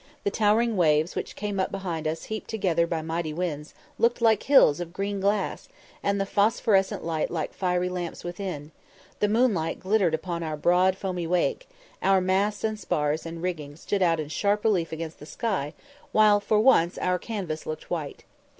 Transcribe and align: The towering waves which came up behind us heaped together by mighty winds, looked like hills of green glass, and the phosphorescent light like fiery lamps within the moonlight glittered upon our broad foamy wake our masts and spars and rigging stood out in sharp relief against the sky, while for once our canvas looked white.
The 0.23 0.31
towering 0.31 0.77
waves 0.77 1.15
which 1.15 1.35
came 1.35 1.59
up 1.59 1.69
behind 1.71 2.07
us 2.07 2.23
heaped 2.23 2.49
together 2.49 2.87
by 2.87 3.03
mighty 3.03 3.33
winds, 3.33 3.75
looked 3.99 4.19
like 4.19 4.41
hills 4.41 4.79
of 4.79 4.93
green 4.93 5.19
glass, 5.19 5.69
and 6.01 6.19
the 6.19 6.25
phosphorescent 6.25 7.03
light 7.05 7.29
like 7.29 7.53
fiery 7.53 7.87
lamps 7.87 8.23
within 8.23 8.71
the 9.19 9.27
moonlight 9.27 9.79
glittered 9.79 10.15
upon 10.15 10.41
our 10.41 10.57
broad 10.57 10.97
foamy 10.97 11.27
wake 11.27 11.69
our 12.01 12.19
masts 12.19 12.63
and 12.63 12.79
spars 12.79 13.27
and 13.27 13.43
rigging 13.43 13.75
stood 13.75 14.01
out 14.01 14.19
in 14.19 14.29
sharp 14.29 14.63
relief 14.63 14.91
against 14.91 15.19
the 15.19 15.27
sky, 15.27 15.75
while 16.11 16.39
for 16.39 16.59
once 16.59 16.97
our 16.97 17.19
canvas 17.19 17.67
looked 17.67 17.91
white. 17.91 18.23